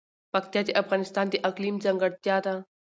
[0.33, 2.53] پکتیا د افغانستان د اقلیم ځانګړتیا ده.